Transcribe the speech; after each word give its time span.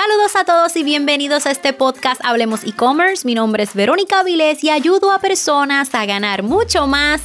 Saludos 0.00 0.36
a 0.36 0.44
todos 0.44 0.76
y 0.76 0.84
bienvenidos 0.84 1.44
a 1.46 1.50
este 1.50 1.72
podcast 1.72 2.20
Hablemos 2.24 2.62
e-commerce. 2.62 3.26
Mi 3.26 3.34
nombre 3.34 3.64
es 3.64 3.74
Verónica 3.74 4.22
Vilés 4.22 4.62
y 4.62 4.70
ayudo 4.70 5.10
a 5.10 5.18
personas 5.18 5.92
a 5.92 6.06
ganar 6.06 6.44
mucho 6.44 6.86
más 6.86 7.20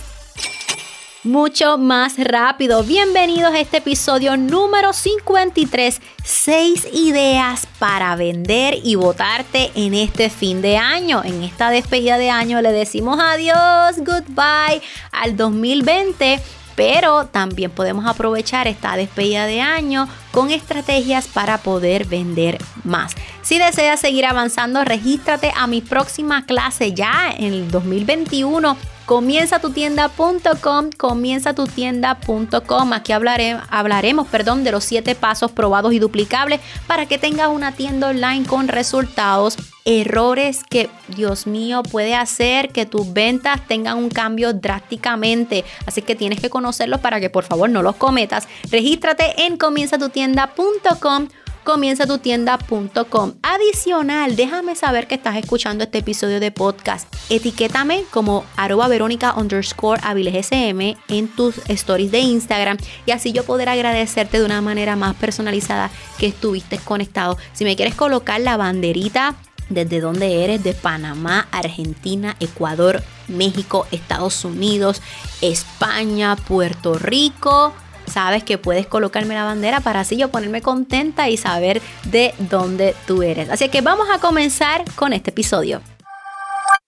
mucho 1.24 1.78
más 1.78 2.16
rápido. 2.18 2.84
Bienvenidos 2.84 3.54
a 3.54 3.60
este 3.60 3.78
episodio 3.78 4.38
número 4.38 4.92
53, 4.92 6.02
6 6.24 6.88
ideas 6.94 7.68
para 7.78 8.16
vender 8.16 8.80
y 8.84 8.96
votarte 8.96 9.72
en 9.76 9.94
este 9.94 10.32
fin 10.32 10.64
de 10.64 10.78
año. 10.78 11.22
En 11.24 11.44
esta 11.44 11.70
despedida 11.70 12.18
de 12.18 12.32
año 12.32 12.60
le 12.60 12.72
decimos 12.72 13.20
adiós, 13.22 13.98
goodbye 14.00 14.82
al 15.12 15.38
2020 15.38 16.42
pero 16.76 17.26
también 17.26 17.72
podemos 17.72 18.06
aprovechar 18.06 18.68
esta 18.68 18.96
despedida 18.96 19.46
de 19.46 19.62
año 19.62 20.08
con 20.32 20.52
estrategias 20.52 21.28
para 21.28 21.58
poder 21.60 22.06
vender 22.06 22.58
más. 22.84 23.16
Si 23.42 23.60
deseas 23.60 24.00
seguir 24.00 24.26
avanzando, 24.26 24.84
regístrate 24.84 25.52
a 25.56 25.68
mi 25.68 25.82
próxima 25.82 26.46
clase 26.46 26.94
ya 26.94 27.32
en 27.36 27.54
el 27.54 27.72
2021 27.72 28.78
comienza 29.06 29.60
tu 29.60 29.72
tienda.com, 29.72 30.90
comienza 30.98 31.54
tu 31.54 31.68
tienda.com. 31.68 32.94
Aquí 32.94 33.12
hablaremos 33.12 34.28
perdón, 34.28 34.64
de 34.64 34.72
los 34.72 34.84
siete 34.84 35.16
pasos 35.16 35.52
probados 35.52 35.94
y 35.94 36.00
duplicables 36.00 36.62
para 36.88 37.06
que 37.06 37.18
tengas 37.18 37.50
una 37.50 37.74
tienda 37.74 38.10
online 38.10 38.46
con 38.46 38.68
resultados. 38.68 39.58
Errores 39.86 40.64
que, 40.70 40.90
Dios 41.10 41.46
mío, 41.48 41.84
puede 41.84 42.16
hacer 42.16 42.70
que 42.70 42.86
tus 42.86 43.12
ventas 43.12 43.60
tengan 43.68 43.98
un 43.98 44.10
cambio 44.10 44.54
drásticamente. 44.54 45.66
Así 45.86 46.02
que 46.02 46.16
tienes 46.16 46.40
que 46.40 46.50
conocerlos 46.50 47.02
para 47.02 47.20
que 47.20 47.30
por 47.30 47.44
favor 47.44 47.70
no 47.70 47.84
los 47.84 47.96
cometas. 47.96 48.48
Regístrate 48.72 49.46
en 49.46 49.58
comienzatutienda.com 49.58 51.28
comienzatutienda.com. 51.64 53.34
Adicional, 53.42 54.36
déjame 54.36 54.76
saber 54.76 55.08
que 55.08 55.16
estás 55.16 55.38
escuchando 55.38 55.86
este 55.86 56.00
episodio 56.00 56.40
de 56.40 56.52
podcast. 56.52 57.14
Etiquétame 57.30 58.04
como 58.12 58.46
arroba 58.56 58.88
verónica 58.88 59.34
underscore 59.36 60.02
SM 60.04 60.98
en 61.08 61.28
tus 61.30 61.58
stories 61.70 62.12
de 62.12 62.20
Instagram 62.20 62.78
y 63.06 63.12
así 63.12 63.32
yo 63.32 63.44
poder 63.44 63.70
agradecerte 63.70 64.40
de 64.40 64.46
una 64.46 64.62
manera 64.62 64.96
más 64.96 65.16
personalizada 65.16 65.90
que 66.18 66.28
estuviste 66.28 66.78
conectado. 66.78 67.38
Si 67.54 67.64
me 67.64 67.76
quieres 67.76 67.96
colocar 67.96 68.42
la 68.42 68.58
banderita 68.58 69.36
desde 69.70 70.02
donde 70.02 70.44
eres, 70.44 70.64
de 70.64 70.74
Panamá, 70.74 71.48
Argentina, 71.52 72.36
Ecuador, 72.40 73.04
México, 73.28 73.88
Estados 73.92 74.44
Unidos, 74.46 75.02
España, 75.42 76.36
Puerto 76.36 76.96
Rico, 76.96 77.74
sabes 78.06 78.44
que 78.44 78.58
puedes 78.58 78.88
colocarme 78.88 79.36
la 79.36 79.46
bandera 79.46 79.80
para 79.80 80.02
así 80.02 80.18
yo 80.18 80.30
ponerme 80.30 80.62
contenta 80.62 81.30
y 81.30 81.38
saber 81.38 81.82
de 82.06 82.34
dónde 82.38 82.96
tú 83.08 83.24
eres. 83.24 83.50
Así 83.50 83.70
que 83.70 83.82
vamos 83.82 84.08
a 84.14 84.20
comenzar 84.20 84.84
con 84.96 85.14
este 85.14 85.32
episodio. 85.32 85.82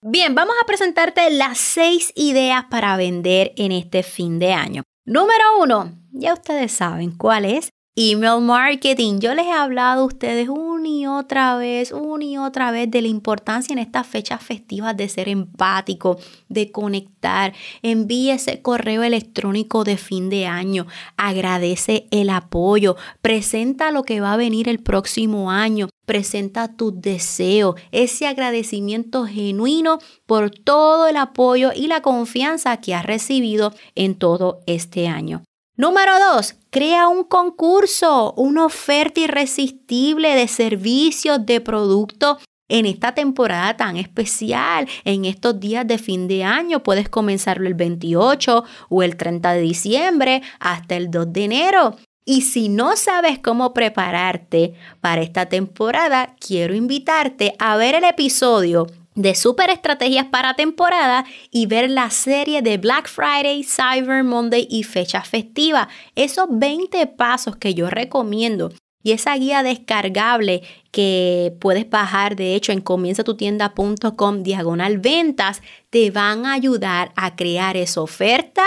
Bien, 0.02 0.36
vamos 0.36 0.56
a 0.62 0.66
presentarte 0.68 1.32
las 1.32 1.58
seis 1.58 2.12
ideas 2.16 2.66
para 2.70 2.96
vender 2.96 3.54
en 3.58 3.72
este 3.72 4.04
fin 4.04 4.38
de 4.38 4.54
año. 4.54 4.84
Número 5.06 5.44
uno, 5.60 5.94
ya 6.12 6.34
ustedes 6.34 6.72
saben 6.72 7.12
cuál 7.12 7.46
es. 7.46 7.70
Email 7.98 8.42
marketing. 8.42 9.20
Yo 9.20 9.34
les 9.34 9.46
he 9.46 9.54
hablado 9.54 10.02
a 10.02 10.06
ustedes 10.06 10.50
una 10.50 10.86
y 10.86 11.08
otra 11.08 11.56
vez, 11.56 11.94
una 11.94 12.26
y 12.26 12.38
otra 12.38 12.70
vez 12.72 12.92
de 12.92 13.02
la 13.02 13.08
importancia 13.08 13.72
en 13.72 13.80
estas 13.80 14.06
fechas 14.06 14.44
festivas 14.44 14.98
de 14.98 15.08
ser 15.08 15.30
empático, 15.30 16.20
de 16.50 16.74
conectar. 16.74 17.54
Envíe 17.84 18.32
ese 18.32 18.62
correo 18.62 19.02
electrónico 19.02 19.86
de 19.86 19.96
fin 19.96 20.30
de 20.30 20.46
año. 20.46 20.88
Agradece 21.16 22.08
el 22.12 22.32
apoyo. 22.32 22.98
Presenta 23.22 23.92
lo 23.92 24.04
que 24.04 24.20
va 24.20 24.34
a 24.34 24.38
venir 24.38 24.68
el 24.68 24.80
próximo 24.80 25.50
año. 25.50 25.88
Presenta 26.06 26.76
tus 26.76 27.00
deseos, 27.00 27.76
ese 27.94 28.28
agradecimiento 28.28 29.26
genuino 29.26 30.00
por 30.26 30.50
todo 30.50 31.08
el 31.08 31.16
apoyo 31.16 31.72
y 31.74 31.88
la 31.88 32.02
confianza 32.02 32.76
que 32.82 32.94
has 32.94 33.06
recibido 33.06 33.74
en 33.96 34.16
todo 34.16 34.60
este 34.66 35.08
año. 35.08 35.44
Número 35.78 36.14
dos, 36.32 36.56
crea 36.70 37.10
un 37.10 37.26
concurso, 37.26 38.34
una 38.38 38.66
oferta 38.66 39.20
irresistible 39.20 40.34
de 40.34 40.48
servicios, 40.48 41.46
de 41.46 41.60
productos 41.60 42.38
en 42.70 42.86
esta 42.86 43.14
temporada 43.14 43.76
tan 43.76 43.98
especial, 43.98 44.88
en 45.04 45.26
estos 45.26 45.60
días 45.60 45.86
de 45.86 45.98
fin 45.98 46.30
de 46.30 46.46
año, 46.46 46.82
puedes 46.82 47.10
comenzarlo 47.10 47.68
el 47.68 47.74
28 47.74 48.64
o 48.90 49.04
el 49.04 49.18
30 49.18 49.54
de 49.54 49.62
diciembre 49.62 50.42
hasta 50.60 50.96
el 50.96 51.12
2 51.12 51.34
de 51.34 51.44
enero. 51.44 51.96
Y 52.24 52.42
si 52.42 52.70
no 52.70 52.96
sabes 52.96 53.38
cómo 53.38 53.74
prepararte 53.74 54.74
para 55.02 55.22
esta 55.22 55.46
temporada, 55.48 56.36
quiero 56.40 56.74
invitarte 56.74 57.54
a 57.60 57.76
ver 57.76 57.96
el 57.96 58.06
episodio 58.06 58.88
de 59.16 59.34
super 59.34 59.70
estrategias 59.70 60.26
para 60.28 60.54
temporada 60.54 61.26
y 61.50 61.66
ver 61.66 61.90
la 61.90 62.10
serie 62.10 62.62
de 62.62 62.78
Black 62.78 63.08
Friday, 63.08 63.64
Cyber 63.64 64.24
Monday 64.24 64.68
y 64.70 64.84
fecha 64.84 65.22
festiva. 65.22 65.88
Esos 66.16 66.48
20 66.50 67.08
pasos 67.08 67.56
que 67.56 67.74
yo 67.74 67.90
recomiendo 67.90 68.72
y 69.06 69.12
esa 69.12 69.36
guía 69.36 69.62
descargable 69.62 70.64
que 70.90 71.56
puedes 71.60 71.88
bajar, 71.88 72.36
de 72.36 72.56
hecho, 72.56 72.72
en 72.72 72.82
comienzatutienda.com 72.82 74.42
diagonal 74.42 74.98
ventas, 74.98 75.62
te 75.92 76.10
van 76.10 76.48
a 76.48 76.54
ayudar 76.54 77.12
a 77.16 77.36
crear 77.36 77.78
esa 77.78 78.02
oferta, 78.02 78.64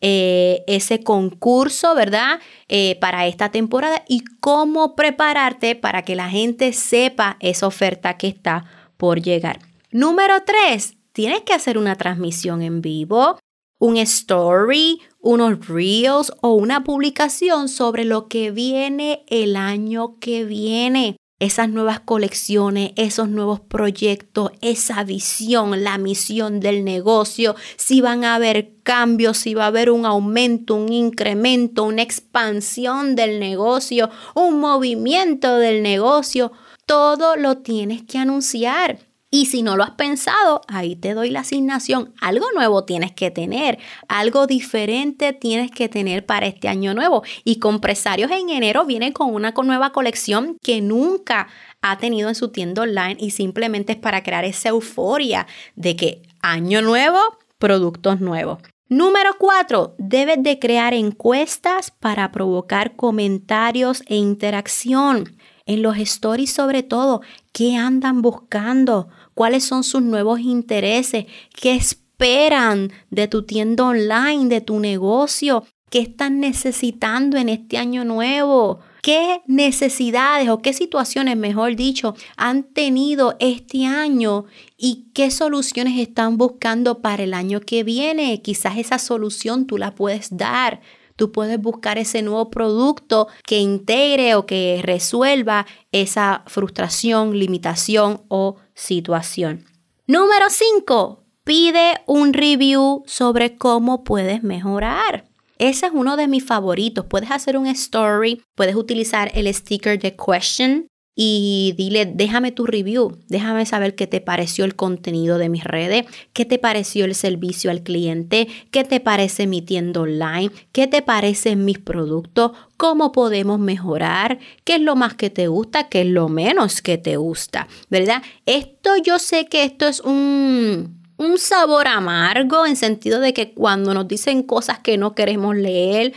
eh, 0.00 0.64
ese 0.66 1.04
concurso, 1.04 1.94
¿verdad? 1.94 2.40
Eh, 2.66 2.98
para 3.00 3.28
esta 3.28 3.50
temporada 3.52 4.02
y 4.08 4.24
cómo 4.40 4.96
prepararte 4.96 5.76
para 5.76 6.02
que 6.02 6.16
la 6.16 6.30
gente 6.30 6.72
sepa 6.72 7.36
esa 7.38 7.68
oferta 7.68 8.16
que 8.18 8.26
está 8.26 8.64
por 8.96 9.22
llegar. 9.22 9.65
Número 9.92 10.42
3, 10.44 10.96
tienes 11.12 11.42
que 11.42 11.52
hacer 11.52 11.78
una 11.78 11.94
transmisión 11.94 12.60
en 12.60 12.80
vivo, 12.80 13.38
un 13.78 13.96
story, 13.98 15.00
unos 15.20 15.68
reels 15.68 16.32
o 16.40 16.54
una 16.54 16.82
publicación 16.82 17.68
sobre 17.68 18.04
lo 18.04 18.26
que 18.26 18.50
viene 18.50 19.24
el 19.28 19.54
año 19.54 20.18
que 20.18 20.44
viene. 20.44 21.16
Esas 21.38 21.68
nuevas 21.68 22.00
colecciones, 22.00 22.92
esos 22.96 23.28
nuevos 23.28 23.60
proyectos, 23.60 24.50
esa 24.60 25.04
visión, 25.04 25.84
la 25.84 25.98
misión 25.98 26.60
del 26.60 26.82
negocio, 26.82 27.54
si 27.76 28.00
van 28.00 28.24
a 28.24 28.34
haber 28.34 28.72
cambios, 28.82 29.36
si 29.36 29.54
va 29.54 29.64
a 29.64 29.68
haber 29.68 29.90
un 29.90 30.04
aumento, 30.04 30.74
un 30.74 30.92
incremento, 30.92 31.84
una 31.84 32.02
expansión 32.02 33.14
del 33.14 33.38
negocio, 33.38 34.10
un 34.34 34.58
movimiento 34.58 35.58
del 35.58 35.82
negocio, 35.82 36.52
todo 36.86 37.36
lo 37.36 37.58
tienes 37.58 38.02
que 38.02 38.18
anunciar. 38.18 39.05
Y 39.30 39.46
si 39.46 39.62
no 39.62 39.76
lo 39.76 39.82
has 39.82 39.90
pensado, 39.92 40.60
ahí 40.68 40.94
te 40.94 41.12
doy 41.12 41.30
la 41.30 41.40
asignación. 41.40 42.14
Algo 42.20 42.46
nuevo 42.54 42.84
tienes 42.84 43.12
que 43.12 43.32
tener, 43.32 43.78
algo 44.08 44.46
diferente 44.46 45.32
tienes 45.32 45.72
que 45.72 45.88
tener 45.88 46.24
para 46.24 46.46
este 46.46 46.68
año 46.68 46.94
nuevo. 46.94 47.24
Y 47.44 47.58
Compresarios 47.58 48.30
en 48.30 48.50
enero 48.50 48.86
viene 48.86 49.12
con 49.12 49.34
una 49.34 49.50
nueva 49.50 49.90
colección 49.90 50.56
que 50.62 50.80
nunca 50.80 51.48
ha 51.82 51.98
tenido 51.98 52.28
en 52.28 52.36
su 52.36 52.50
tienda 52.50 52.82
online 52.82 53.16
y 53.18 53.30
simplemente 53.30 53.92
es 53.94 53.98
para 53.98 54.22
crear 54.22 54.44
esa 54.44 54.68
euforia 54.68 55.46
de 55.74 55.96
que 55.96 56.22
año 56.40 56.80
nuevo, 56.82 57.18
productos 57.58 58.20
nuevos. 58.20 58.58
Número 58.88 59.30
4. 59.36 59.96
Debes 59.98 60.40
de 60.44 60.60
crear 60.60 60.94
encuestas 60.94 61.90
para 61.90 62.30
provocar 62.30 62.94
comentarios 62.94 64.04
e 64.06 64.14
interacción 64.14 65.36
en 65.66 65.82
los 65.82 65.98
stories 65.98 66.52
sobre 66.52 66.82
todo, 66.82 67.20
qué 67.52 67.76
andan 67.76 68.22
buscando, 68.22 69.08
cuáles 69.34 69.64
son 69.64 69.84
sus 69.84 70.00
nuevos 70.00 70.40
intereses, 70.40 71.26
qué 71.54 71.74
esperan 71.74 72.92
de 73.10 73.28
tu 73.28 73.42
tienda 73.42 73.84
online, 73.84 74.48
de 74.48 74.60
tu 74.60 74.78
negocio, 74.78 75.64
qué 75.90 75.98
están 75.98 76.40
necesitando 76.40 77.36
en 77.36 77.48
este 77.48 77.78
año 77.78 78.04
nuevo. 78.04 78.80
¿Qué 79.02 79.40
necesidades 79.46 80.48
o 80.48 80.58
qué 80.58 80.72
situaciones, 80.72 81.36
mejor 81.36 81.76
dicho, 81.76 82.16
han 82.36 82.64
tenido 82.64 83.36
este 83.38 83.86
año 83.86 84.46
y 84.76 85.06
qué 85.14 85.30
soluciones 85.30 86.00
están 86.00 86.38
buscando 86.38 86.98
para 87.02 87.22
el 87.22 87.32
año 87.32 87.60
que 87.60 87.84
viene? 87.84 88.42
Quizás 88.42 88.78
esa 88.78 88.98
solución 88.98 89.68
tú 89.68 89.78
la 89.78 89.94
puedes 89.94 90.36
dar 90.36 90.80
tú 91.16 91.32
puedes 91.32 91.60
buscar 91.60 91.98
ese 91.98 92.22
nuevo 92.22 92.50
producto 92.50 93.28
que 93.44 93.58
integre 93.58 94.34
o 94.34 94.46
que 94.46 94.80
resuelva 94.82 95.66
esa 95.92 96.44
frustración, 96.46 97.38
limitación 97.38 98.22
o 98.28 98.56
situación. 98.74 99.64
Número 100.06 100.46
5. 100.48 101.24
Pide 101.42 102.00
un 102.06 102.32
review 102.32 103.02
sobre 103.06 103.56
cómo 103.56 104.04
puedes 104.04 104.42
mejorar. 104.42 105.24
Ese 105.58 105.86
es 105.86 105.92
uno 105.94 106.16
de 106.16 106.28
mis 106.28 106.44
favoritos. 106.44 107.06
Puedes 107.06 107.30
hacer 107.30 107.56
un 107.56 107.66
story, 107.66 108.42
puedes 108.54 108.76
utilizar 108.76 109.30
el 109.34 109.52
sticker 109.52 109.98
de 109.98 110.14
question 110.14 110.88
y 111.18 111.74
dile, 111.78 112.04
déjame 112.04 112.52
tu 112.52 112.66
review, 112.66 113.16
déjame 113.28 113.64
saber 113.64 113.94
qué 113.94 114.06
te 114.06 114.20
pareció 114.20 114.66
el 114.66 114.76
contenido 114.76 115.38
de 115.38 115.48
mis 115.48 115.64
redes, 115.64 116.04
qué 116.34 116.44
te 116.44 116.58
pareció 116.58 117.06
el 117.06 117.14
servicio 117.14 117.70
al 117.70 117.82
cliente, 117.82 118.48
qué 118.70 118.84
te 118.84 119.00
parece 119.00 119.46
mi 119.46 119.62
tienda 119.62 120.02
online, 120.02 120.50
qué 120.72 120.86
te 120.86 121.00
parecen 121.00 121.64
mis 121.64 121.78
productos, 121.78 122.52
cómo 122.76 123.12
podemos 123.12 123.58
mejorar, 123.58 124.38
qué 124.64 124.74
es 124.74 124.82
lo 124.82 124.94
más 124.94 125.14
que 125.14 125.30
te 125.30 125.48
gusta, 125.48 125.88
qué 125.88 126.02
es 126.02 126.08
lo 126.08 126.28
menos 126.28 126.82
que 126.82 126.98
te 126.98 127.16
gusta, 127.16 127.66
¿verdad? 127.88 128.22
Esto 128.44 128.90
yo 129.02 129.18
sé 129.18 129.46
que 129.46 129.64
esto 129.64 129.88
es 129.88 130.00
un 130.00 130.96
un 131.18 131.38
sabor 131.38 131.88
amargo 131.88 132.66
en 132.66 132.76
sentido 132.76 133.20
de 133.20 133.32
que 133.32 133.54
cuando 133.54 133.94
nos 133.94 134.06
dicen 134.06 134.42
cosas 134.42 134.80
que 134.80 134.98
no 134.98 135.14
queremos 135.14 135.56
leer, 135.56 136.12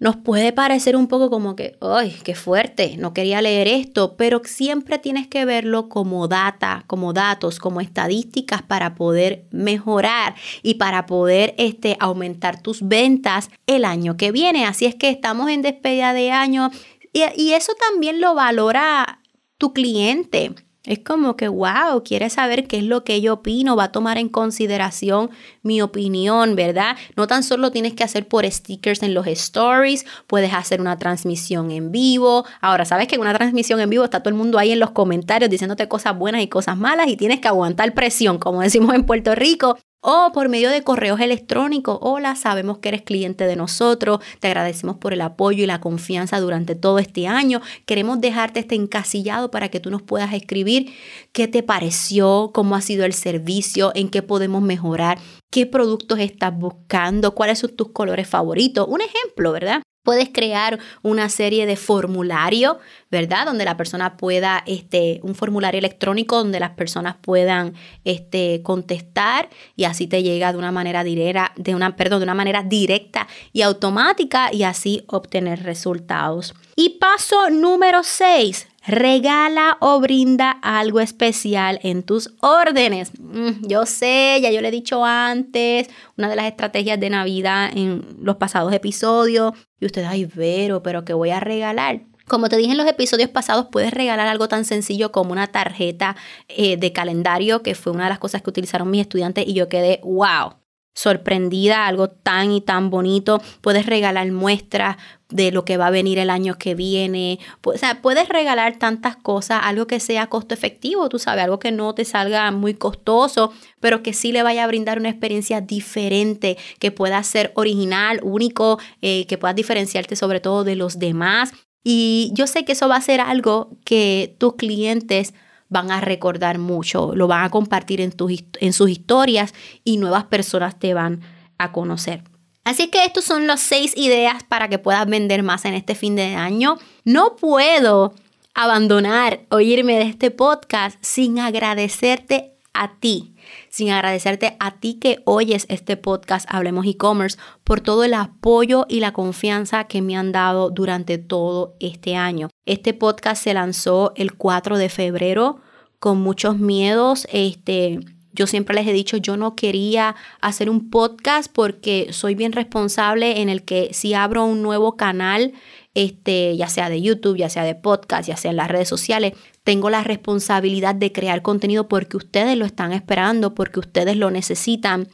nos 0.00 0.16
puede 0.16 0.52
parecer 0.52 0.96
un 0.96 1.06
poco 1.08 1.28
como 1.28 1.54
que, 1.54 1.76
¡ay, 1.82 2.16
qué 2.24 2.34
fuerte! 2.34 2.96
No 2.96 3.12
quería 3.12 3.42
leer 3.42 3.68
esto, 3.68 4.16
pero 4.16 4.40
siempre 4.44 4.98
tienes 4.98 5.28
que 5.28 5.44
verlo 5.44 5.90
como 5.90 6.26
data, 6.26 6.84
como 6.86 7.12
datos, 7.12 7.58
como 7.58 7.82
estadísticas 7.82 8.62
para 8.62 8.94
poder 8.94 9.44
mejorar 9.50 10.34
y 10.62 10.74
para 10.74 11.04
poder 11.04 11.54
este, 11.58 11.98
aumentar 12.00 12.62
tus 12.62 12.88
ventas 12.88 13.50
el 13.66 13.84
año 13.84 14.16
que 14.16 14.32
viene. 14.32 14.64
Así 14.64 14.86
es 14.86 14.94
que 14.94 15.10
estamos 15.10 15.50
en 15.50 15.60
despedida 15.60 16.14
de 16.14 16.32
año 16.32 16.70
y, 17.12 17.22
y 17.36 17.52
eso 17.52 17.74
también 17.74 18.22
lo 18.22 18.34
valora 18.34 19.20
tu 19.58 19.74
cliente. 19.74 20.54
Es 20.84 21.00
como 21.00 21.36
que, 21.36 21.48
wow, 21.48 22.02
quiere 22.02 22.30
saber 22.30 22.66
qué 22.66 22.78
es 22.78 22.84
lo 22.84 23.04
que 23.04 23.20
yo 23.20 23.34
opino, 23.34 23.76
va 23.76 23.84
a 23.84 23.92
tomar 23.92 24.16
en 24.16 24.30
consideración 24.30 25.30
mi 25.62 25.82
opinión, 25.82 26.56
¿verdad? 26.56 26.96
No 27.16 27.26
tan 27.26 27.42
solo 27.42 27.70
tienes 27.70 27.92
que 27.92 28.02
hacer 28.02 28.26
por 28.26 28.50
stickers 28.50 29.02
en 29.02 29.12
los 29.12 29.26
stories, 29.26 30.06
puedes 30.26 30.54
hacer 30.54 30.80
una 30.80 30.98
transmisión 30.98 31.70
en 31.70 31.92
vivo. 31.92 32.46
Ahora, 32.62 32.86
sabes 32.86 33.08
que 33.08 33.16
en 33.16 33.20
una 33.20 33.34
transmisión 33.34 33.78
en 33.80 33.90
vivo 33.90 34.04
está 34.04 34.20
todo 34.20 34.30
el 34.30 34.36
mundo 34.36 34.58
ahí 34.58 34.72
en 34.72 34.80
los 34.80 34.92
comentarios 34.92 35.50
diciéndote 35.50 35.86
cosas 35.86 36.16
buenas 36.16 36.42
y 36.42 36.48
cosas 36.48 36.78
malas 36.78 37.08
y 37.08 37.16
tienes 37.16 37.40
que 37.40 37.48
aguantar 37.48 37.92
presión, 37.92 38.38
como 38.38 38.62
decimos 38.62 38.94
en 38.94 39.04
Puerto 39.04 39.34
Rico 39.34 39.76
o 40.00 40.30
por 40.32 40.48
medio 40.48 40.70
de 40.70 40.82
correos 40.82 41.20
electrónicos. 41.20 41.98
Hola, 42.00 42.34
sabemos 42.36 42.78
que 42.78 42.88
eres 42.88 43.02
cliente 43.02 43.46
de 43.46 43.56
nosotros, 43.56 44.20
te 44.40 44.48
agradecemos 44.48 44.96
por 44.96 45.12
el 45.12 45.20
apoyo 45.20 45.64
y 45.64 45.66
la 45.66 45.80
confianza 45.80 46.40
durante 46.40 46.74
todo 46.74 46.98
este 46.98 47.26
año. 47.26 47.60
Queremos 47.86 48.20
dejarte 48.20 48.60
este 48.60 48.74
encasillado 48.74 49.50
para 49.50 49.68
que 49.68 49.80
tú 49.80 49.90
nos 49.90 50.02
puedas 50.02 50.32
escribir 50.32 50.92
qué 51.32 51.48
te 51.48 51.62
pareció, 51.62 52.50
cómo 52.54 52.74
ha 52.74 52.80
sido 52.80 53.04
el 53.04 53.12
servicio, 53.12 53.92
en 53.94 54.08
qué 54.08 54.22
podemos 54.22 54.62
mejorar, 54.62 55.18
qué 55.50 55.66
productos 55.66 56.18
estás 56.18 56.56
buscando, 56.56 57.34
cuáles 57.34 57.58
son 57.58 57.76
tus 57.76 57.90
colores 57.92 58.28
favoritos. 58.28 58.86
Un 58.88 59.00
ejemplo, 59.00 59.52
¿verdad? 59.52 59.82
Puedes 60.02 60.30
crear 60.30 60.78
una 61.02 61.28
serie 61.28 61.66
de 61.66 61.76
formulario, 61.76 62.78
¿verdad? 63.10 63.44
Donde 63.44 63.64
la 63.64 63.76
persona 63.76 64.16
pueda, 64.16 64.62
este, 64.66 65.20
un 65.22 65.34
formulario 65.34 65.78
electrónico 65.78 66.38
donde 66.38 66.58
las 66.58 66.70
personas 66.70 67.16
puedan 67.20 67.74
este, 68.04 68.62
contestar 68.62 69.50
y 69.76 69.84
así 69.84 70.06
te 70.06 70.22
llega 70.22 70.52
de 70.52 70.58
una 70.58 70.72
manera 70.72 71.04
directa, 71.04 71.52
de 71.56 71.74
una, 71.74 71.96
perdón, 71.96 72.20
de 72.20 72.24
una 72.24 72.34
manera 72.34 72.62
directa 72.62 73.28
y 73.52 73.62
automática 73.62 74.52
y 74.52 74.62
así 74.62 75.04
obtener 75.06 75.62
resultados. 75.64 76.54
Y 76.76 76.98
paso 76.98 77.50
número 77.50 78.02
6, 78.02 78.68
regala 78.86 79.76
o 79.80 80.00
brinda 80.00 80.50
algo 80.50 81.00
especial 81.00 81.80
en 81.82 82.02
tus 82.02 82.34
órdenes. 82.40 83.12
Mm, 83.18 83.66
yo 83.66 83.86
sé, 83.86 84.38
ya 84.42 84.50
yo 84.50 84.60
le 84.60 84.68
he 84.68 84.72
dicho 84.72 85.04
antes, 85.04 85.88
una 86.16 86.28
de 86.28 86.36
las 86.36 86.46
estrategias 86.46 86.98
de 86.98 87.10
Navidad 87.10 87.70
en 87.74 88.16
los 88.20 88.36
pasados 88.36 88.72
episodios. 88.72 89.52
Y 89.80 89.86
ustedes, 89.86 90.08
ay, 90.08 90.24
Vero, 90.24 90.82
pero 90.82 91.04
¿qué 91.04 91.12
voy 91.12 91.30
a 91.30 91.40
regalar? 91.40 92.02
Como 92.26 92.48
te 92.48 92.56
dije 92.56 92.70
en 92.70 92.76
los 92.76 92.86
episodios 92.86 93.28
pasados, 93.28 93.66
puedes 93.72 93.92
regalar 93.92 94.28
algo 94.28 94.46
tan 94.46 94.64
sencillo 94.64 95.10
como 95.10 95.32
una 95.32 95.48
tarjeta 95.48 96.16
eh, 96.48 96.76
de 96.76 96.92
calendario, 96.92 97.62
que 97.62 97.74
fue 97.74 97.92
una 97.92 98.04
de 98.04 98.10
las 98.10 98.20
cosas 98.20 98.40
que 98.40 98.50
utilizaron 98.50 98.88
mis 98.88 99.00
estudiantes 99.00 99.48
y 99.48 99.54
yo 99.54 99.68
quedé, 99.68 100.00
wow, 100.04 100.54
sorprendida, 100.94 101.86
algo 101.86 102.08
tan 102.08 102.52
y 102.52 102.60
tan 102.60 102.88
bonito. 102.90 103.42
Puedes 103.60 103.86
regalar 103.86 104.30
muestras 104.30 104.96
de 105.30 105.52
lo 105.52 105.64
que 105.64 105.76
va 105.76 105.88
a 105.88 105.90
venir 105.90 106.18
el 106.18 106.30
año 106.30 106.58
que 106.58 106.74
viene. 106.74 107.38
O 107.64 107.76
sea, 107.76 108.02
puedes 108.02 108.28
regalar 108.28 108.78
tantas 108.78 109.16
cosas, 109.16 109.60
algo 109.62 109.86
que 109.86 110.00
sea 110.00 110.28
costo 110.28 110.54
efectivo, 110.54 111.08
tú 111.08 111.18
sabes, 111.18 111.44
algo 111.44 111.58
que 111.58 111.72
no 111.72 111.94
te 111.94 112.04
salga 112.04 112.50
muy 112.50 112.74
costoso, 112.74 113.52
pero 113.80 114.02
que 114.02 114.12
sí 114.12 114.32
le 114.32 114.42
vaya 114.42 114.64
a 114.64 114.66
brindar 114.66 114.98
una 114.98 115.08
experiencia 115.08 115.60
diferente, 115.60 116.58
que 116.78 116.90
pueda 116.90 117.22
ser 117.22 117.52
original, 117.54 118.20
único, 118.22 118.78
eh, 119.02 119.26
que 119.26 119.38
puedas 119.38 119.56
diferenciarte 119.56 120.16
sobre 120.16 120.40
todo 120.40 120.64
de 120.64 120.76
los 120.76 120.98
demás. 120.98 121.52
Y 121.82 122.30
yo 122.34 122.46
sé 122.46 122.64
que 122.64 122.72
eso 122.72 122.88
va 122.88 122.96
a 122.96 123.00
ser 123.00 123.20
algo 123.20 123.78
que 123.84 124.34
tus 124.38 124.56
clientes 124.56 125.32
van 125.68 125.90
a 125.90 126.00
recordar 126.00 126.58
mucho, 126.58 127.14
lo 127.14 127.28
van 127.28 127.44
a 127.44 127.50
compartir 127.50 128.00
en, 128.00 128.12
en 128.60 128.72
sus 128.72 128.90
historias 128.90 129.54
y 129.84 129.96
nuevas 129.96 130.24
personas 130.24 130.78
te 130.78 130.94
van 130.94 131.20
a 131.58 131.72
conocer. 131.72 132.24
Así 132.70 132.86
que 132.86 133.04
estos 133.04 133.24
son 133.24 133.48
las 133.48 133.58
seis 133.58 133.94
ideas 133.96 134.44
para 134.44 134.68
que 134.68 134.78
puedas 134.78 135.04
vender 135.04 135.42
más 135.42 135.64
en 135.64 135.74
este 135.74 135.96
fin 135.96 136.14
de 136.14 136.36
año. 136.36 136.78
No 137.04 137.34
puedo 137.34 138.14
abandonar 138.54 139.40
oírme 139.48 139.96
de 139.96 140.04
este 140.04 140.30
podcast 140.30 140.96
sin 141.00 141.40
agradecerte 141.40 142.54
a 142.72 142.94
ti, 143.00 143.34
sin 143.70 143.90
agradecerte 143.90 144.56
a 144.60 144.76
ti 144.78 145.00
que 145.00 145.20
oyes 145.24 145.66
este 145.68 145.96
podcast 145.96 146.46
Hablemos 146.48 146.86
e-commerce 146.86 147.38
por 147.64 147.80
todo 147.80 148.04
el 148.04 148.14
apoyo 148.14 148.86
y 148.88 149.00
la 149.00 149.12
confianza 149.12 149.88
que 149.88 150.00
me 150.00 150.16
han 150.16 150.30
dado 150.30 150.70
durante 150.70 151.18
todo 151.18 151.74
este 151.80 152.14
año. 152.14 152.50
Este 152.66 152.94
podcast 152.94 153.42
se 153.42 153.52
lanzó 153.52 154.12
el 154.14 154.34
4 154.34 154.78
de 154.78 154.90
febrero 154.90 155.60
con 155.98 156.20
muchos 156.20 156.60
miedos, 156.60 157.26
este 157.32 157.98
yo 158.40 158.46
siempre 158.46 158.74
les 158.74 158.86
he 158.86 158.94
dicho, 158.94 159.18
yo 159.18 159.36
no 159.36 159.54
quería 159.54 160.16
hacer 160.40 160.70
un 160.70 160.88
podcast 160.88 161.52
porque 161.52 162.06
soy 162.12 162.34
bien 162.34 162.52
responsable 162.52 163.42
en 163.42 163.50
el 163.50 163.64
que 163.64 163.90
si 163.92 164.14
abro 164.14 164.46
un 164.46 164.62
nuevo 164.62 164.96
canal, 164.96 165.52
este, 165.92 166.56
ya 166.56 166.70
sea 166.70 166.88
de 166.88 167.02
YouTube, 167.02 167.36
ya 167.36 167.50
sea 167.50 167.64
de 167.64 167.74
podcast, 167.74 168.26
ya 168.26 168.38
sea 168.38 168.50
en 168.50 168.56
las 168.56 168.68
redes 168.68 168.88
sociales, 168.88 169.34
tengo 169.62 169.90
la 169.90 170.02
responsabilidad 170.04 170.94
de 170.94 171.12
crear 171.12 171.42
contenido 171.42 171.86
porque 171.86 172.16
ustedes 172.16 172.56
lo 172.56 172.64
están 172.64 172.94
esperando, 172.94 173.54
porque 173.54 173.78
ustedes 173.78 174.16
lo 174.16 174.30
necesitan. 174.30 175.06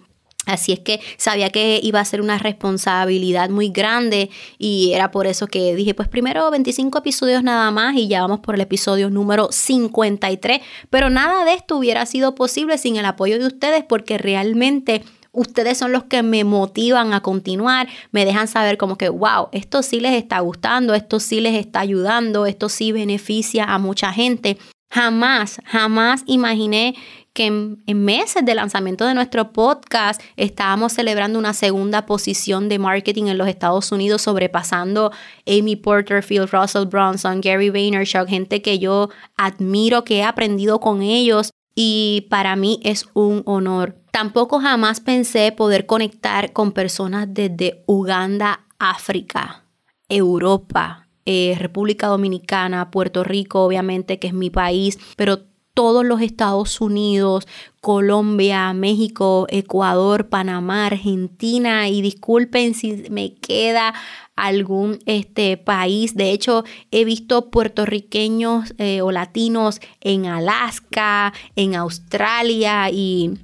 Así 0.47 0.73
es 0.73 0.79
que 0.79 1.01
sabía 1.17 1.51
que 1.51 1.81
iba 1.83 1.99
a 1.99 2.05
ser 2.05 2.21
una 2.21 2.39
responsabilidad 2.39 3.51
muy 3.51 3.69
grande 3.69 4.31
y 4.59 4.93
era 4.95 5.11
por 5.11 5.27
eso 5.27 5.49
que 5.49 5.75
dije, 5.75 5.93
pues 5.93 6.09
primero 6.09 6.49
25 6.51 6.99
episodios 6.99 7.43
nada 7.43 7.71
más 7.73 7.97
y 7.97 8.07
ya 8.07 8.23
vamos 8.23 8.41
por 8.41 8.55
el 8.55 8.61
episodio 8.61 9.11
número 9.11 9.49
53. 9.51 10.61
Pero 10.89 11.11
nada 11.11 11.45
de 11.45 11.55
esto 11.55 11.77
hubiera 11.77 12.07
sido 12.07 12.37
posible 12.37 12.79
sin 12.79 12.97
el 12.97 13.07
apoyo 13.07 13.41
de 13.41 13.47
ustedes 13.47 13.85
porque 13.85 14.19
realmente 14.19 15.03
ustedes 15.33 15.77
son 15.79 15.91
los 15.91 16.05
que 16.05 16.23
me 16.23 16.45
motivan 16.45 17.13
a 17.13 17.21
continuar, 17.21 17.89
me 18.13 18.25
dejan 18.25 18.49
saber 18.49 18.79
como 18.79 18.97
que, 18.97 19.09
wow, 19.09 19.49
esto 19.53 19.83
sí 19.83 20.01
les 20.01 20.15
está 20.15 20.41
gustando, 20.41 20.95
esto 20.95 21.21
sí 21.21 21.41
les 21.41 21.55
está 21.55 21.81
ayudando, 21.81 22.47
esto 22.47 22.69
sí 22.69 22.91
beneficia 22.93 23.65
a 23.65 23.79
mucha 23.79 24.13
gente. 24.13 24.59
Jamás, 24.91 25.61
jamás 25.67 26.23
imaginé 26.27 26.95
que 27.37 27.45
en, 27.45 27.79
meses 27.87 28.45
de 28.45 28.55
lanzamiento 28.55 29.05
de 29.05 29.13
nuestro 29.13 29.53
podcast 29.53 30.23
estábamos 30.37 30.95
celebrando 30.95 31.39
una 31.39 31.53
segunda 31.53 32.07
posición 32.07 32.71
de 32.71 32.79
marketing 32.79 33.25
en 33.25 33.37
los 33.37 33.47
Estados 33.47 33.93
Unidos, 33.93 34.23
sobrepasando 34.23 35.13
Amy 35.47 35.77
Porterfield, 35.77 36.49
Russell 36.51 36.87
Brunson, 36.87 37.43
Gary 37.43 37.69
Vaynerchuk, 37.69 38.27
gente 38.27 38.63
que 38.63 38.79
yo 38.79 39.11
admiro, 39.37 40.03
que 40.03 40.17
he 40.17 40.25
aprendido 40.25 40.81
con 40.81 41.03
ellos 41.03 41.51
y 41.75 42.27
para 42.31 42.57
mí 42.57 42.81
es 42.83 43.07
un 43.13 43.43
honor. 43.45 43.97
Tampoco 44.13 44.59
jamás 44.59 45.01
pensé 45.01 45.53
poder 45.53 45.85
conectar 45.85 46.55
con 46.55 46.73
personas 46.73 47.29
desde 47.29 47.85
Uganda, 47.87 48.65
África, 48.79 49.65
Europa, 50.09 51.07
eh, 51.27 51.55
República 51.59 52.07
Dominicana, 52.07 52.91
Puerto 52.91 53.25
Rico, 53.25 53.63
obviamente, 53.63 54.19
que 54.19 54.29
es 54.29 54.33
mi 54.33 54.49
país, 54.49 54.99
pero 55.17 55.41
todos 55.77 56.07
los 56.07 56.23
Estados 56.23 56.81
Unidos, 56.81 57.47
Colombia, 57.83 58.73
México, 58.73 59.47
Ecuador, 59.51 60.31
Panamá, 60.31 60.87
Argentina 60.87 61.91
y 61.91 62.01
disculpen 62.01 62.73
si 62.73 63.05
me 63.11 63.35
queda 63.35 63.93
algún 64.37 65.01
este, 65.05 65.59
país. 65.59 66.15
De 66.15 66.31
hecho, 66.31 66.65
he 66.91 67.05
visto 67.05 67.51
puertorriqueños 67.51 68.73
eh, 68.79 69.03
o 69.03 69.13
latinos 69.13 69.81
en 70.01 70.25
Alaska, 70.25 71.35
en 71.57 71.75
Australia 71.75 72.89
y 72.91 73.35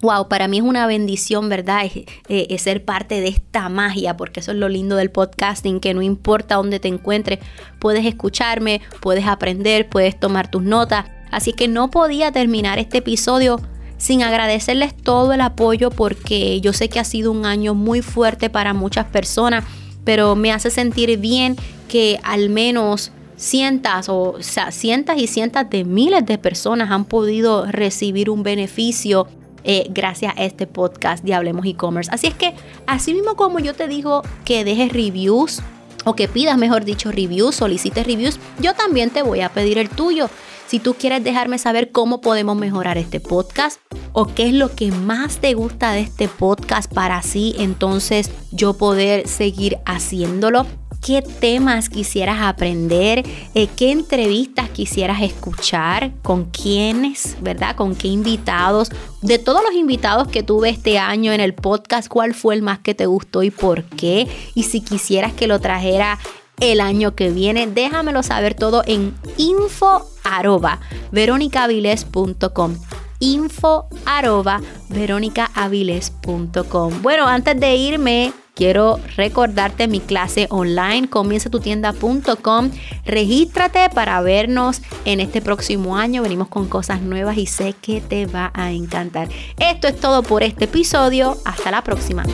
Wow, 0.00 0.28
para 0.28 0.48
mí 0.48 0.58
es 0.58 0.62
una 0.62 0.86
bendición, 0.86 1.48
¿verdad? 1.48 1.86
Es, 2.28 2.60
ser 2.62 2.84
parte 2.84 3.22
de 3.22 3.28
esta 3.28 3.70
magia, 3.70 4.18
porque 4.18 4.40
eso 4.40 4.52
es 4.52 4.58
lo 4.58 4.68
lindo 4.68 4.96
del 4.96 5.10
podcasting, 5.10 5.80
que 5.80 5.94
no 5.94 6.02
importa 6.02 6.56
dónde 6.56 6.78
te 6.78 6.88
encuentres, 6.88 7.38
puedes 7.78 8.04
escucharme, 8.04 8.82
puedes 9.00 9.26
aprender, 9.26 9.88
puedes 9.88 10.20
tomar 10.20 10.50
tus 10.50 10.62
notas. 10.62 11.06
Así 11.34 11.52
que 11.52 11.68
no 11.68 11.90
podía 11.90 12.30
terminar 12.30 12.78
este 12.78 12.98
episodio 12.98 13.60
sin 13.98 14.22
agradecerles 14.22 14.94
todo 14.94 15.32
el 15.32 15.40
apoyo 15.40 15.90
porque 15.90 16.60
yo 16.60 16.72
sé 16.72 16.88
que 16.88 17.00
ha 17.00 17.04
sido 17.04 17.32
un 17.32 17.44
año 17.44 17.74
muy 17.74 18.02
fuerte 18.02 18.50
para 18.50 18.72
muchas 18.72 19.06
personas, 19.06 19.64
pero 20.04 20.36
me 20.36 20.52
hace 20.52 20.70
sentir 20.70 21.18
bien 21.18 21.56
que 21.88 22.20
al 22.22 22.50
menos 22.50 23.10
cientos 23.36 24.08
o, 24.08 24.36
sea, 24.40 24.70
cientos 24.70 25.16
y 25.18 25.26
cientos 25.26 25.68
de 25.70 25.84
miles 25.84 26.24
de 26.24 26.38
personas 26.38 26.90
han 26.90 27.04
podido 27.04 27.66
recibir 27.66 28.30
un 28.30 28.42
beneficio 28.42 29.26
eh, 29.64 29.86
gracias 29.90 30.34
a 30.36 30.44
este 30.44 30.66
podcast 30.66 31.24
de 31.24 31.34
Hablemos 31.34 31.66
e-commerce. 31.66 32.10
Así 32.12 32.26
es 32.26 32.34
que, 32.34 32.54
así 32.86 33.12
mismo 33.12 33.34
como 33.34 33.58
yo 33.58 33.74
te 33.74 33.88
digo 33.88 34.22
que 34.44 34.64
dejes 34.64 34.92
reviews 34.92 35.62
o 36.04 36.14
que 36.14 36.28
pidas, 36.28 36.58
mejor 36.58 36.84
dicho, 36.84 37.10
reviews, 37.10 37.56
solicites 37.56 38.06
reviews, 38.06 38.38
yo 38.60 38.74
también 38.74 39.10
te 39.10 39.22
voy 39.22 39.40
a 39.40 39.48
pedir 39.48 39.78
el 39.78 39.88
tuyo. 39.88 40.28
Si 40.66 40.78
tú 40.78 40.94
quieres 40.94 41.22
dejarme 41.22 41.58
saber 41.58 41.92
cómo 41.92 42.20
podemos 42.20 42.56
mejorar 42.56 42.98
este 42.98 43.20
podcast 43.20 43.80
o 44.12 44.26
qué 44.26 44.48
es 44.48 44.54
lo 44.54 44.74
que 44.74 44.90
más 44.90 45.38
te 45.38 45.54
gusta 45.54 45.92
de 45.92 46.00
este 46.00 46.28
podcast 46.28 46.92
para 46.92 47.18
así 47.18 47.54
entonces 47.58 48.30
yo 48.50 48.74
poder 48.74 49.28
seguir 49.28 49.78
haciéndolo, 49.84 50.66
qué 51.04 51.20
temas 51.20 51.90
quisieras 51.90 52.40
aprender, 52.40 53.24
eh, 53.54 53.68
qué 53.76 53.92
entrevistas 53.92 54.70
quisieras 54.70 55.20
escuchar, 55.20 56.12
con 56.22 56.46
quiénes, 56.46 57.36
¿verdad? 57.42 57.76
Con 57.76 57.94
qué 57.94 58.08
invitados. 58.08 58.90
De 59.20 59.38
todos 59.38 59.62
los 59.62 59.74
invitados 59.74 60.28
que 60.28 60.42
tuve 60.42 60.70
este 60.70 60.98
año 60.98 61.32
en 61.32 61.40
el 61.40 61.52
podcast, 61.52 62.08
¿cuál 62.08 62.32
fue 62.32 62.54
el 62.54 62.62
más 62.62 62.78
que 62.78 62.94
te 62.94 63.04
gustó 63.04 63.42
y 63.42 63.50
por 63.50 63.84
qué? 63.84 64.26
Y 64.54 64.62
si 64.62 64.80
quisieras 64.80 65.34
que 65.34 65.46
lo 65.46 65.60
trajera 65.60 66.18
el 66.60 66.80
año 66.80 67.14
que 67.14 67.30
viene, 67.30 67.66
déjamelo 67.66 68.22
saber 68.22 68.54
todo 68.54 68.82
en 68.86 69.14
info 69.36 70.06
arroba 70.24 70.80
info 73.20 73.86
arroba 74.04 74.60
Bueno, 77.02 77.26
antes 77.26 77.58
de 77.60 77.76
irme, 77.76 78.32
quiero 78.54 79.00
recordarte 79.16 79.88
mi 79.88 80.00
clase 80.00 80.46
online 80.50 81.08
comienzatutienda.com. 81.08 82.70
Regístrate 83.04 83.90
para 83.90 84.20
vernos 84.20 84.82
en 85.04 85.20
este 85.20 85.40
próximo 85.40 85.96
año. 85.96 86.22
Venimos 86.22 86.48
con 86.48 86.68
cosas 86.68 87.00
nuevas 87.00 87.36
y 87.36 87.46
sé 87.46 87.74
que 87.80 88.00
te 88.00 88.26
va 88.26 88.50
a 88.54 88.72
encantar. 88.72 89.28
Esto 89.58 89.88
es 89.88 89.98
todo 89.98 90.22
por 90.22 90.42
este 90.42 90.64
episodio. 90.64 91.36
Hasta 91.44 91.70
la 91.70 91.82
próxima. 91.82 92.24